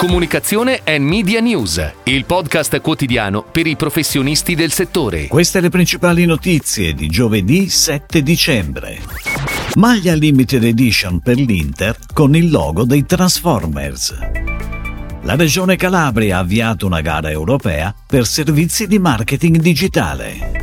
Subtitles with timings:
[0.00, 5.26] Comunicazione e Media News, il podcast quotidiano per i professionisti del settore.
[5.26, 8.98] Queste le principali notizie di giovedì 7 dicembre.
[9.74, 14.16] Maglia limited edition per l'Inter con il logo dei Transformers.
[15.20, 20.62] La Regione Calabria ha avviato una gara europea per servizi di marketing digitale.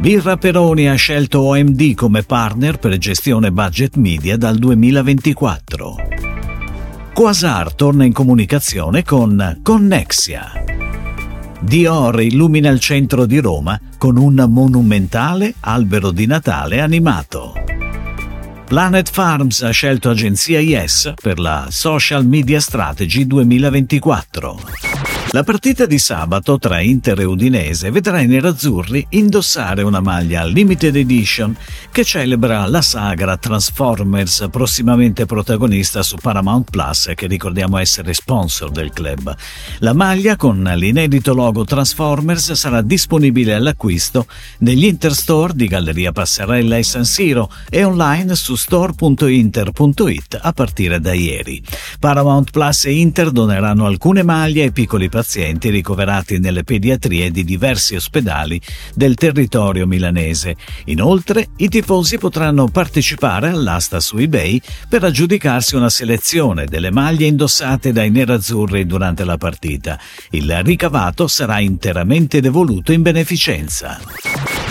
[0.00, 6.07] Birra Peroni ha scelto OMD come partner per gestione budget media dal 2024.
[7.18, 10.52] Quasar torna in comunicazione con Connexia.
[11.60, 17.54] Dior illumina il centro di Roma con un monumentale albero di Natale animato.
[18.66, 24.87] Planet Farms ha scelto agenzia Yes per la Social Media Strategy 2024.
[25.32, 30.96] La partita di sabato tra Inter e Udinese vedrà i nerazzurri indossare una maglia limited
[30.96, 31.54] edition
[31.92, 38.90] che celebra la sagra Transformers, prossimamente protagonista su Paramount Plus, che ricordiamo essere sponsor del
[38.90, 39.36] club.
[39.80, 44.26] La maglia con l'inedito logo Transformers sarà disponibile all'acquisto
[44.60, 51.12] negli Interstore di Galleria Passerella e San Siro e online su store.inter.it a partire da
[51.12, 51.62] ieri.
[52.00, 55.16] Paramount Plus e Inter doneranno alcune maglie ai piccoli pazienti
[55.70, 58.60] ricoverati nelle pediatrie di diversi ospedali
[58.94, 60.56] del territorio milanese.
[60.86, 67.92] Inoltre, i tifosi potranno partecipare all'asta su eBay per aggiudicarsi una selezione delle maglie indossate
[67.92, 69.98] dai nerazzurri durante la partita.
[70.30, 74.00] Il ricavato sarà interamente devoluto in beneficenza.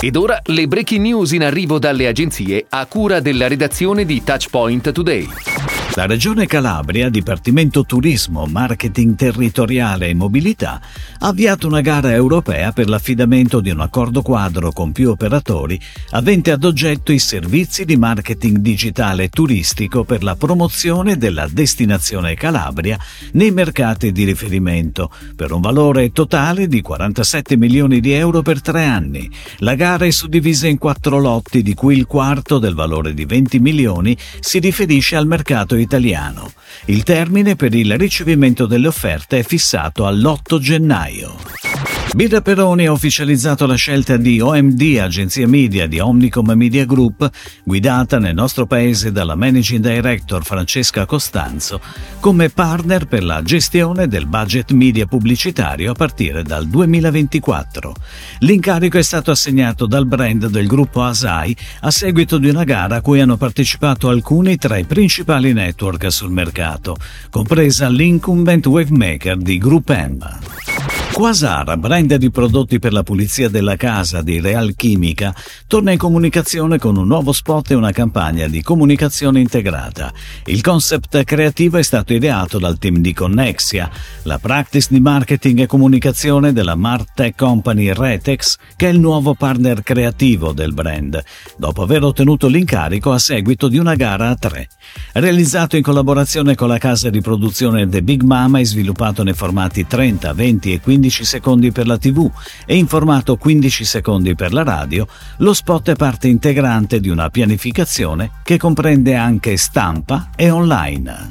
[0.00, 4.92] Ed ora le breaking news in arrivo dalle agenzie a cura della redazione di Touchpoint
[4.92, 5.55] Today.
[5.96, 10.78] La Regione Calabria, Dipartimento Turismo, Marketing Territoriale e Mobilità,
[11.20, 15.80] ha avviato una gara europea per l'affidamento di un accordo quadro con più operatori
[16.10, 22.98] avente ad oggetto i servizi di marketing digitale turistico per la promozione della destinazione Calabria
[23.32, 28.84] nei mercati di riferimento, per un valore totale di 47 milioni di euro per tre
[28.84, 29.30] anni.
[29.60, 33.60] La gara è suddivisa in quattro lotti, di cui il quarto del valore di 20
[33.60, 36.52] milioni si riferisce al mercato italiano italiano.
[36.86, 41.65] Il termine per il ricevimento delle offerte è fissato all'8 gennaio.
[42.14, 47.28] Birra Peroni ha ufficializzato la scelta di OMD, agenzia media di Omnicom Media Group,
[47.62, 51.78] guidata nel nostro paese dalla managing director Francesca Costanzo,
[52.20, 57.94] come partner per la gestione del budget media pubblicitario a partire dal 2024.
[58.38, 63.00] L'incarico è stato assegnato dal brand del gruppo Asai a seguito di una gara a
[63.02, 66.96] cui hanno partecipato alcuni tra i principali network sul mercato,
[67.28, 70.85] compresa l'incumbent wavemaker di Group M.
[71.16, 75.34] Quasar, brand di prodotti per la pulizia della casa di Real Chimica,
[75.66, 80.12] torna in comunicazione con un nuovo spot e una campagna di comunicazione integrata.
[80.44, 83.90] Il concept creativo è stato ideato dal team di Connexia,
[84.24, 89.82] la practice di marketing e comunicazione della Martech Company Retex, che è il nuovo partner
[89.82, 91.24] creativo del brand,
[91.56, 94.68] dopo aver ottenuto l'incarico a seguito di una gara a tre.
[95.14, 99.86] Realizzato in collaborazione con la casa di produzione The Big Mama e sviluppato nei formati
[99.86, 102.28] 30, 20 e 15 15 secondi per la TV
[102.64, 105.06] e in formato 15 secondi per la radio,
[105.38, 111.30] lo spot è parte integrante di una pianificazione che comprende anche stampa e online.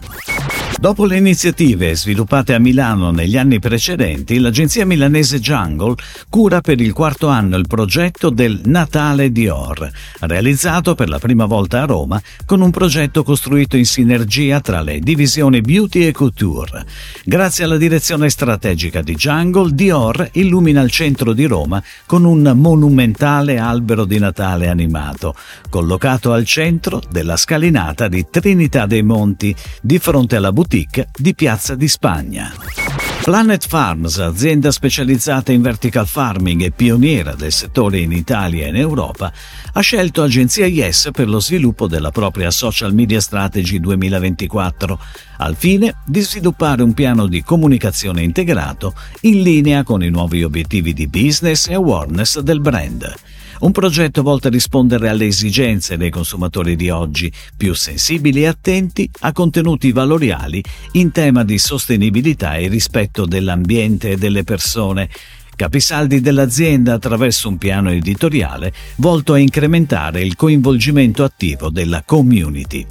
[0.78, 5.96] Dopo le iniziative sviluppate a Milano negli anni precedenti, l'agenzia milanese Jungle
[6.30, 11.82] cura per il quarto anno il progetto del Natale Dior, realizzato per la prima volta
[11.82, 16.86] a Roma con un progetto costruito in sinergia tra le divisioni Beauty e Couture.
[17.24, 23.58] Grazie alla direzione strategica di Jungle, Dior illumina il centro di Roma con un monumentale
[23.58, 25.36] albero di Natale animato,
[25.70, 31.76] collocato al centro della scalinata di Trinità dei Monti, di fronte alla boutique di Piazza
[31.76, 33.05] di Spagna.
[33.26, 38.76] Planet Farms, azienda specializzata in vertical farming e pioniera del settore in Italia e in
[38.76, 39.34] Europa,
[39.74, 45.00] ha scelto Agenzia Yes per lo sviluppo della propria Social Media Strategy 2024,
[45.38, 50.94] al fine di sviluppare un piano di comunicazione integrato in linea con i nuovi obiettivi
[50.94, 53.12] di business e awareness del brand.
[53.58, 59.10] Un progetto volto a rispondere alle esigenze dei consumatori di oggi, più sensibili e attenti
[59.22, 60.64] a contenuti valoriali
[60.94, 65.10] in tema di sostenibilità e rispetto dell'ambiente e delle persone,
[65.56, 72.86] capisaldi dell'azienda attraverso un piano editoriale volto a incrementare il coinvolgimento attivo della community.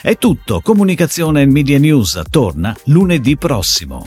[0.00, 4.06] È tutto, Comunicazione e Media News torna lunedì prossimo.